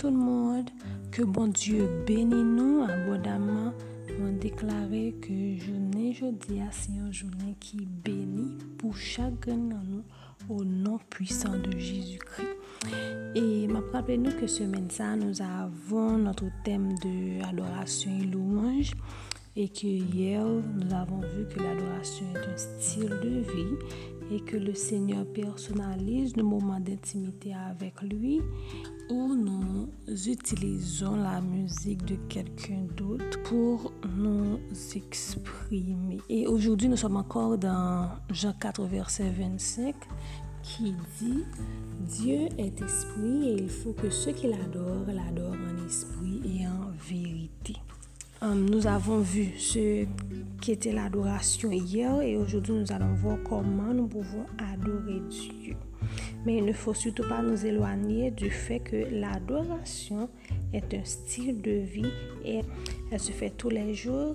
tout 0.00 0.10
le 0.10 0.16
monde. 0.16 0.70
Que 1.12 1.22
bon 1.22 1.48
Dieu 1.48 1.86
bénisse 2.06 2.34
nous 2.34 2.82
abondamment. 2.82 3.74
On 4.22 4.32
déclaré 4.32 5.14
que 5.20 5.56
journée 5.62 6.14
jeudi 6.14 6.60
c'est 6.70 6.92
une 6.92 7.12
journée 7.12 7.54
qui 7.60 7.86
bénit 7.86 8.56
pour 8.78 8.96
chacun 8.96 9.56
de 9.56 9.74
nous 9.74 10.02
au 10.48 10.64
nom 10.64 10.98
puissant 11.10 11.56
de 11.58 11.78
Jésus-Christ. 11.78 12.48
Et 13.34 13.66
m'a 13.68 13.80
rappelé 13.92 14.16
nous 14.16 14.32
que 14.32 14.46
semaine 14.46 14.90
ça 14.90 15.16
nous 15.16 15.42
avons 15.42 16.16
notre 16.16 16.46
thème 16.64 16.94
de 17.02 17.44
adoration 17.44 18.10
et 18.20 18.24
louange 18.24 18.92
et 19.54 19.68
que 19.68 19.86
hier 19.86 20.44
nous 20.44 20.94
avons 20.94 21.20
vu 21.20 21.46
que 21.54 21.62
l'adoration 21.62 22.24
est 22.34 22.52
un 22.52 22.56
style 22.56 23.10
de 23.22 23.40
vie 23.40 23.76
et 24.30 24.40
que 24.40 24.56
le 24.56 24.74
Seigneur 24.74 25.26
personnalise 25.26 26.36
nos 26.36 26.44
moments 26.44 26.80
d'intimité 26.80 27.52
avec 27.54 28.00
lui 28.02 28.40
où 29.10 29.34
nous 29.34 29.88
utilisons 30.08 31.16
la 31.16 31.40
musique 31.40 32.04
de 32.04 32.16
quelqu'un 32.28 32.86
d'autre 32.96 33.42
pour 33.42 33.92
nous 34.16 34.58
exprimer. 34.94 36.18
Et 36.28 36.46
aujourd'hui, 36.46 36.88
nous 36.88 36.96
sommes 36.96 37.16
encore 37.16 37.58
dans 37.58 38.08
Jean 38.30 38.52
4, 38.52 38.84
verset 38.84 39.30
25 39.30 39.94
qui 40.62 40.94
dit 41.18 41.44
Dieu 42.00 42.48
est 42.58 42.80
esprit 42.82 43.48
et 43.48 43.62
il 43.62 43.68
faut 43.68 43.92
que 43.92 44.10
ceux 44.10 44.32
qui 44.32 44.46
l'adorent 44.46 45.06
l'adorent 45.06 45.56
en 45.56 45.86
esprit 45.86 46.40
et 46.44 46.66
en 46.66 46.90
vérité. 47.08 47.76
Hum, 48.42 48.70
nous 48.70 48.86
avons 48.86 49.18
vu 49.18 49.50
ce 49.58 50.06
qui 50.62 50.72
était 50.72 50.92
l'adoration 50.92 51.70
hier 51.70 52.22
et 52.22 52.38
aujourd'hui 52.38 52.72
nous 52.72 52.90
allons 52.90 53.12
voir 53.12 53.36
comment 53.46 53.92
nous 53.92 54.06
pouvons 54.06 54.46
adorer 54.56 55.20
Dieu. 55.28 55.76
Mais 56.46 56.56
il 56.56 56.64
ne 56.64 56.72
faut 56.72 56.94
surtout 56.94 57.28
pas 57.28 57.42
nous 57.42 57.66
éloigner 57.66 58.30
du 58.30 58.50
fait 58.50 58.80
que 58.80 58.96
l'adoration 59.10 60.30
est 60.72 60.94
un 60.94 61.04
style 61.04 61.60
de 61.60 61.82
vie 61.82 62.10
et 62.42 62.62
elle 63.12 63.20
se 63.20 63.30
fait 63.30 63.50
tous 63.50 63.68
les 63.68 63.92
jours, 63.92 64.34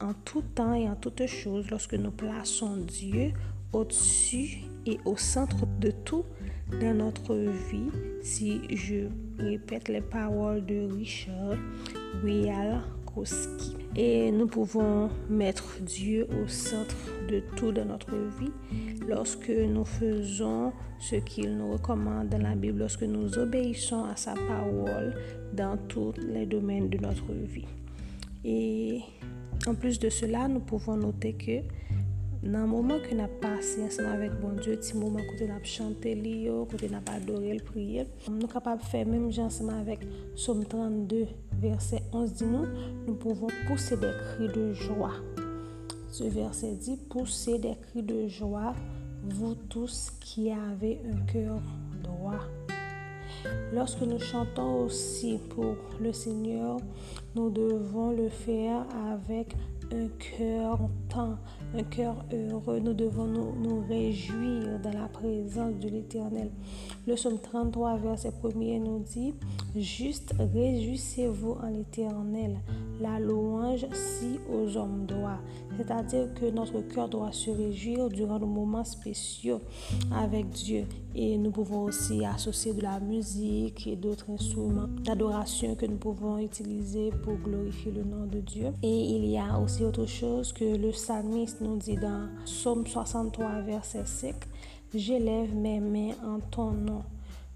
en 0.00 0.14
tout 0.24 0.44
temps 0.54 0.74
et 0.74 0.88
en 0.88 0.94
toutes 0.94 1.26
choses 1.26 1.68
lorsque 1.70 1.94
nous 1.94 2.12
plaçons 2.12 2.76
Dieu 2.76 3.32
au-dessus 3.72 4.58
et 4.86 4.98
au 5.04 5.16
centre 5.16 5.66
de 5.80 5.90
tout 5.90 6.24
dans 6.80 6.94
notre 6.94 7.34
vie. 7.34 7.90
Si 8.22 8.60
je 8.72 9.08
répète 9.42 9.88
les 9.88 10.02
paroles 10.02 10.64
de 10.64 10.88
Richard 10.94 11.58
Et 13.96 14.30
nous 14.30 14.46
pouvons 14.46 15.10
mettre 15.28 15.80
Dieu 15.80 16.26
au 16.42 16.46
centre 16.48 16.96
de 17.28 17.42
tout 17.56 17.72
dans 17.72 17.84
notre 17.84 18.14
vie 18.38 18.52
lorsque 19.08 19.50
nous 19.50 19.84
faisons 19.84 20.72
ce 20.98 21.16
qu'il 21.16 21.56
nous 21.56 21.72
recommande 21.72 22.28
dans 22.28 22.42
la 22.42 22.54
Bible, 22.54 22.78
lorsque 22.78 23.02
nous 23.02 23.38
obéissons 23.38 24.04
à 24.04 24.16
sa 24.16 24.34
parole 24.34 25.14
dans 25.52 25.76
tous 25.88 26.14
les 26.18 26.46
domaines 26.46 26.88
de 26.88 26.98
notre 26.98 27.32
vie. 27.32 27.66
Et 28.44 29.00
en 29.66 29.74
plus 29.74 29.98
de 29.98 30.08
cela, 30.08 30.48
nous 30.48 30.60
pouvons 30.60 30.96
noter 30.96 31.34
que 31.34 31.60
nan 32.42 32.70
mouman 32.70 33.02
ki 33.04 33.16
nap 33.18 33.32
pase 33.42 33.82
ansama 33.84 34.14
vek 34.16 34.38
bon 34.40 34.54
Diyo, 34.56 34.76
ti 34.80 34.96
mouman 34.96 35.26
kote 35.28 35.44
nap 35.48 35.66
chante 35.68 36.14
li 36.16 36.46
yo, 36.46 36.62
kote 36.70 36.88
nap 36.88 37.08
adore 37.12 37.52
l 37.52 37.60
priye, 37.66 38.06
nou 38.32 38.48
kapab 38.48 38.80
fè 38.88 39.02
mèm 39.04 39.26
jan 39.28 39.50
ansama 39.50 39.82
vek 39.84 40.06
Somme 40.40 40.64
32, 40.64 41.26
verset 41.60 42.06
11 42.16 42.32
di 42.38 42.48
nou, 42.48 42.70
nou 43.04 43.18
pouvon 43.20 43.52
pousse 43.68 43.98
de 44.00 44.12
kri 44.22 44.48
de 44.54 44.70
jwa. 44.86 45.12
Se 46.10 46.30
verset 46.32 46.80
di, 46.86 46.96
pousse 47.12 47.58
de 47.60 47.74
kri 47.84 48.06
de 48.08 48.24
jwa, 48.28 48.72
vous 49.22 49.54
tous 49.68 50.10
qui 50.20 50.50
avez 50.50 50.98
un 51.12 51.20
cœur 51.26 51.60
droit. 52.02 52.40
Lorsque 53.72 54.00
nous 54.00 54.18
chantons 54.18 54.84
aussi 54.84 55.38
pour 55.50 55.76
le 56.00 56.12
Seigneur, 56.12 56.78
nous 57.34 57.50
devons 57.50 58.10
le 58.12 58.28
faire 58.28 58.84
avec 59.12 59.54
un 59.92 60.08
cœur 60.18 60.78
content, 61.10 61.36
un 61.74 61.82
cœur 61.82 62.24
heureux. 62.32 62.80
Nous 62.80 62.94
devons 62.94 63.26
nous, 63.26 63.84
réjouir 63.88 64.78
dans 64.82 64.92
la 64.92 65.08
présence 65.08 65.78
de 65.80 65.88
l'Éternel. 65.88 66.50
Le 67.06 67.14
psaume 67.14 67.38
33, 67.38 67.96
verset 67.98 68.32
1 68.44 68.78
nous 68.78 69.00
dit, 69.00 69.34
Juste 69.74 70.34
réjouissez-vous 70.38 71.56
en 71.62 71.68
l'Éternel, 71.68 72.58
la 73.00 73.18
louange 73.18 73.86
si 73.92 74.38
aux 74.52 74.76
hommes 74.76 75.06
doit. 75.06 75.40
C'est-à-dire 75.76 76.32
que 76.34 76.50
notre 76.50 76.80
cœur 76.80 77.08
doit 77.08 77.32
se 77.32 77.50
réjouir 77.50 78.08
durant 78.08 78.38
nos 78.38 78.46
moments 78.46 78.84
spéciaux 78.84 79.60
avec 80.12 80.50
Dieu. 80.50 80.84
Et 81.14 81.36
nous 81.36 81.50
pouvons 81.50 81.84
aussi 81.84 82.24
associer 82.24 82.72
de 82.72 82.82
la 82.82 83.00
musique 83.00 83.86
et 83.86 83.96
d'autres 83.96 84.30
instruments 84.30 84.88
d'adoration 85.04 85.74
que 85.74 85.86
nous 85.86 85.96
pouvons 85.96 86.38
utiliser 86.38 87.10
pour 87.22 87.34
glorifier 87.34 87.92
le 87.92 88.04
nom 88.04 88.26
de 88.26 88.40
Dieu. 88.40 88.68
Et 88.82 89.00
il 89.16 89.26
y 89.26 89.38
a 89.38 89.58
aussi 89.58 89.84
autre 89.84 90.06
chose 90.06 90.52
que 90.52 90.76
le 90.76 90.90
psalmiste 90.90 91.60
nous 91.60 91.76
dit 91.76 91.96
dans 91.96 92.28
Psaume 92.44 92.86
63, 92.86 93.62
verset 93.62 94.06
5, 94.06 94.34
J'élève 94.94 95.54
mes 95.54 95.80
mains 95.80 96.14
en 96.24 96.40
ton 96.50 96.72
nom. 96.72 97.02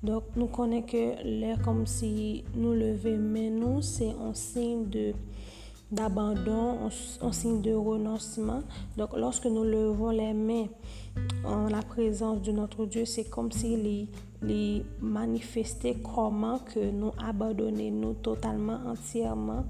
Donc, 0.04 0.24
nous 0.36 0.46
connaissons 0.46 0.86
que 0.86 1.24
l'air 1.24 1.60
comme 1.62 1.86
si 1.86 2.44
nous 2.54 2.74
lever 2.74 3.16
mais 3.16 3.48
nous, 3.48 3.80
c'est 3.80 4.14
un 4.20 4.34
signe 4.34 4.88
de 4.88 5.14
d'abandon, 5.94 6.90
un, 7.22 7.32
signe 7.32 7.62
de 7.62 7.72
renoncement. 7.72 8.62
Donc, 8.96 9.10
lorsque 9.16 9.46
nous 9.46 9.64
levons 9.64 10.10
les 10.10 10.34
mains 10.34 10.66
en 11.44 11.68
la 11.68 11.82
présence 11.82 12.42
de 12.42 12.52
notre 12.52 12.86
Dieu, 12.86 13.04
c'est 13.04 13.30
comme 13.30 13.50
s'il 13.52 14.08
les 14.42 14.84
manifestait 15.00 15.96
comment 16.14 16.58
que 16.58 16.90
nous 16.90 17.12
abandonnons 17.18 17.90
nous 17.90 18.14
totalement, 18.14 18.80
entièrement 18.86 19.64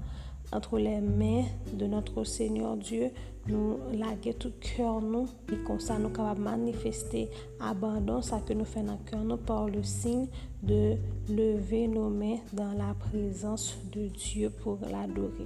entre 0.51 0.77
les 0.77 1.01
mains 1.01 1.43
de 1.73 1.85
notre 1.85 2.23
Seigneur 2.23 2.77
Dieu, 2.77 3.11
nou 3.49 3.93
lage 3.97 4.33
tout 4.41 4.55
kèr 4.63 5.03
nou, 5.03 5.29
e 5.51 5.57
konsa 5.67 5.97
nou 6.01 6.13
kapab 6.15 6.39
manifeste 6.41 7.25
abandon 7.63 8.23
sa 8.25 8.41
ke 8.45 8.57
nou 8.57 8.67
fè 8.69 8.81
nan 8.85 9.01
kèr 9.09 9.21
nou 9.21 9.41
par 9.47 9.67
le 9.69 9.83
sin 9.85 10.25
de 10.65 10.95
leve 11.29 11.85
nou 11.91 12.09
men 12.09 12.41
dan 12.55 12.73
la 12.79 12.93
prezans 13.05 13.75
de 13.93 14.07
Diyo 14.15 14.49
pou 14.61 14.79
l'adore. 14.89 15.45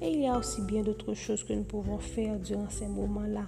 Et 0.00 0.12
il 0.12 0.20
y 0.22 0.26
a 0.26 0.38
aussi 0.38 0.62
bien 0.62 0.82
d'autres 0.82 1.14
choses 1.14 1.42
que 1.42 1.52
nous 1.52 1.64
pouvons 1.64 1.98
faire 1.98 2.38
durant 2.38 2.70
ces 2.70 2.86
moments-là. 2.86 3.46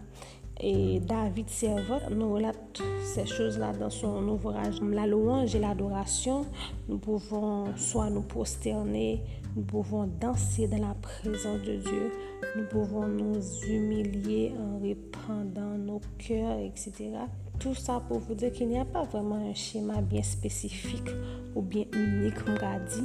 Et 0.60 1.00
David 1.00 1.50
Servot 1.50 2.10
nous 2.10 2.32
relate 2.32 2.80
ces 3.02 3.26
choses-là 3.26 3.72
dans 3.72 3.90
son 3.90 4.26
ouvrage 4.28 4.80
La 4.80 5.06
louange 5.06 5.54
et 5.54 5.58
l'adoration. 5.58 6.46
Nous 6.88 6.98
pouvons 6.98 7.76
soit 7.76 8.08
nous 8.08 8.22
prosterner, 8.22 9.20
nous 9.56 9.62
pouvons 9.62 10.08
danser 10.20 10.68
dans 10.68 10.78
la 10.78 10.94
présence 10.94 11.60
de 11.62 11.76
Dieu, 11.76 12.12
nous 12.56 12.64
pouvons 12.68 13.06
nous 13.06 13.40
humilier 13.68 14.52
en 14.58 14.80
répandant 14.80 15.76
nos 15.76 16.00
cœurs, 16.18 16.58
etc. 16.58 17.10
Tout 17.58 17.74
ça 17.74 18.00
pour 18.08 18.18
vous 18.20 18.34
dire 18.34 18.52
qu'il 18.52 18.68
n'y 18.68 18.78
a 18.78 18.84
pas 18.84 19.04
vraiment 19.04 19.50
un 19.50 19.54
schéma 19.54 20.00
bien 20.02 20.22
spécifique 20.22 21.10
ou 21.54 21.62
bien 21.62 21.84
unique, 21.92 22.34
on 22.46 22.54
va 22.54 22.78
dire, 22.78 23.04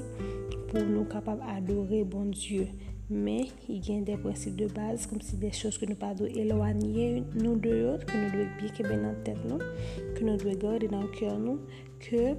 pour 0.67 0.81
nous 0.81 1.05
capables 1.05 1.41
d'adorer 1.45 2.03
bon 2.03 2.25
Dieu. 2.25 2.67
men 3.09 3.47
y 3.67 3.79
gen 3.81 4.03
de 4.05 4.15
prinsip 4.21 4.55
de 4.57 4.67
baz 4.69 5.07
kom 5.09 5.21
si 5.25 5.37
de 5.41 5.49
chos 5.49 5.79
ke 5.81 5.89
nou 5.89 5.97
pa 5.97 6.11
do 6.13 6.27
elwanye 6.29 7.23
nou 7.33 7.55
de 7.57 7.73
yot, 7.73 8.05
ke 8.05 8.13
nou 8.13 8.29
dwe 8.35 8.45
biye 8.59 8.73
kebe 8.77 8.99
nan 9.01 9.17
tet 9.25 9.41
nou, 9.49 9.57
ke 10.13 10.25
nou 10.25 10.37
dwe 10.37 10.53
gade 10.61 10.91
nan 10.93 11.07
kyor 11.17 11.39
nou, 11.41 11.57
ke 12.05 12.35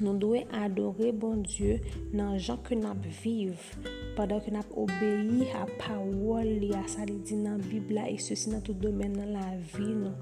nou 0.00 0.14
dwe 0.22 0.44
adore 0.62 1.10
bon 1.12 1.42
Diyo 1.42 1.80
nan 2.14 2.38
jan 2.38 2.62
ke 2.62 2.78
nap 2.78 3.02
viv 3.22 3.58
padan 4.16 4.40
ke 4.44 4.52
nap 4.54 4.68
obeyi 4.76 5.48
a 5.56 5.64
pawol 5.80 6.48
li 6.62 6.70
a 6.76 6.82
sa 6.90 7.06
li 7.08 7.18
di 7.26 7.36
nan 7.38 7.60
bibla 7.70 8.04
e 8.10 8.16
se 8.20 8.36
si 8.36 8.50
nan 8.52 8.62
tout 8.66 8.78
domen 8.82 9.14
nan 9.18 9.32
la 9.36 9.44
vi 9.72 9.88
nou. 10.02 10.14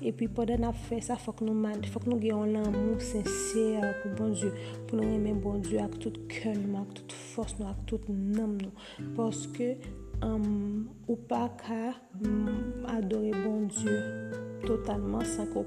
E 0.00 0.12
pi 0.16 0.28
padan 0.36 0.64
nap 0.64 0.78
fe 0.88 1.00
sa 1.04 1.16
fok 1.20 1.42
nou, 1.46 1.54
nou 1.54 2.20
geyon 2.22 2.54
lan 2.54 2.70
mou 2.72 3.00
senser 3.00 3.84
pou 4.02 4.14
bon 4.18 4.32
Diyo, 4.34 4.52
pou 4.86 4.98
nou 4.98 5.08
remen 5.08 5.42
bon 5.44 5.60
Diyo 5.64 5.84
ak 5.84 5.98
tout 6.02 6.16
kèl 6.30 6.58
nou, 6.64 6.84
ak 6.84 6.96
tout 7.00 7.18
fos 7.34 7.56
nou, 7.58 7.68
ak 7.70 7.84
tout 7.90 8.08
nam 8.08 8.56
nou. 8.60 8.72
Poske 9.18 9.74
um, 10.22 10.88
ou 11.08 11.18
pa 11.28 11.46
ka 11.60 11.94
um, 12.20 12.88
adore 12.96 13.32
bon 13.44 13.68
Diyo. 13.72 14.43
Totalement 14.64 15.24
sans 15.24 15.46
qu'on 15.46 15.64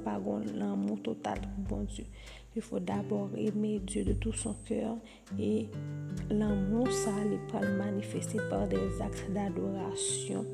l'amour 0.55 1.01
total 1.01 1.39
pour 1.67 1.79
Dieu. 1.79 2.05
Il 2.55 2.61
faut 2.61 2.79
d'abord 2.79 3.29
aimer 3.35 3.79
Dieu 3.79 4.03
de 4.03 4.13
tout 4.13 4.33
son 4.33 4.55
cœur 4.65 4.97
et 5.39 5.69
l'amour, 6.29 6.91
ça, 6.91 7.11
il 7.25 7.37
peut 7.51 7.65
le 7.65 7.77
manifester 7.77 8.39
par 8.49 8.67
des 8.67 9.01
actes 9.01 9.31
d'adoration 9.31 10.45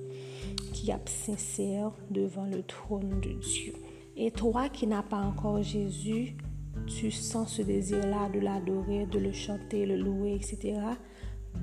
qui 0.74 0.88
sont 0.88 1.00
sincères 1.06 1.92
devant 2.10 2.45
le 2.45 2.62
trône 2.63 3.22
de 3.22 3.31
Dieu. 3.40 3.74
Et 4.18 4.31
toi 4.31 4.69
qui 4.69 4.86
n'as 4.86 5.04
pas 5.04 5.22
encore 5.22 5.63
Jésus, 5.63 6.36
tu 6.88 7.10
sens 7.12 7.54
ce 7.54 7.62
désir-là 7.62 8.30
de 8.30 8.40
l'adorer, 8.40 9.06
de 9.06 9.19
le 9.19 9.31
chanter, 9.31 9.86
le 9.86 9.95
louer, 9.95 10.36
etc. 10.36 10.80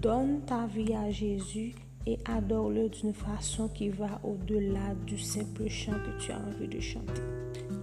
Donne 0.00 0.40
ta 0.46 0.66
vie 0.66 0.94
à 0.94 1.10
Jésus 1.10 1.74
et 2.06 2.18
adore-le 2.24 2.88
d'une 2.88 3.12
façon 3.12 3.68
qui 3.68 3.88
va 3.88 4.20
au-delà 4.24 4.94
du 5.06 5.18
simple 5.18 5.68
chant 5.68 5.92
que 5.92 6.22
tu 6.22 6.32
as 6.32 6.38
envie 6.38 6.68
de 6.68 6.80
chanter. 6.80 7.22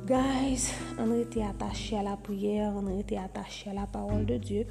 Guys, 0.06 0.74
on 0.98 1.14
était 1.20 1.44
attaché 1.44 1.98
à 1.98 2.04
la 2.04 2.18
prière, 2.18 2.74
on 2.76 3.00
était 3.00 3.18
attaché 3.18 3.70
à 3.70 3.74
la 3.74 3.86
parole 3.86 4.26
de 4.26 4.38
Dieu. 4.38 4.66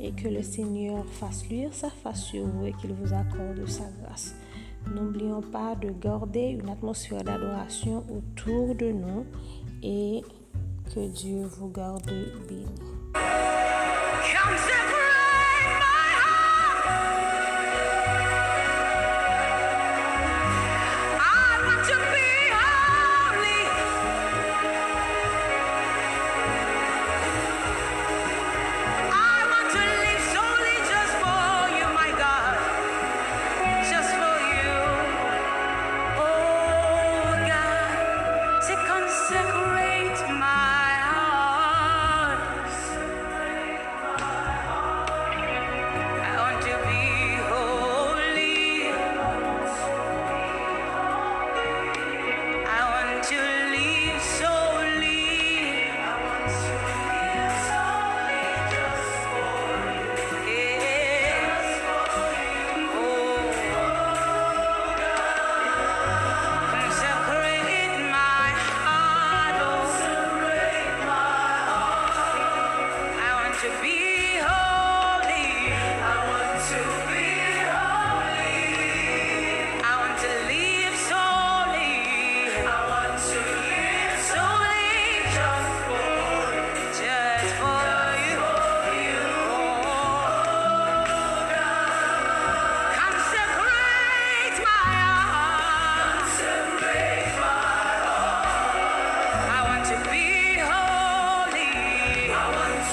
et 0.00 0.10
que 0.12 0.28
le 0.28 0.42
Seigneur 0.42 1.04
fasse 1.06 1.48
luire 1.48 1.72
sa 1.72 1.88
face 1.88 2.24
sur 2.24 2.44
vous 2.46 2.66
et 2.66 2.72
qu'il 2.72 2.92
vous 2.92 3.14
accorde 3.14 3.64
sa 3.68 3.84
grâce. 4.02 4.34
N'oublions 4.92 5.40
pas 5.40 5.74
de 5.76 5.90
garder 5.90 6.58
une 6.60 6.68
atmosphère 6.68 7.22
d'adoration 7.22 8.04
autour 8.10 8.74
de 8.74 8.90
nous 8.90 9.24
et 9.82 10.22
que 10.94 11.08
Dieu 11.08 11.44
vous 11.44 11.68
garde 11.68 12.10
béni. 12.48 12.66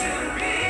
to 0.02 0.36
be. 0.40 0.61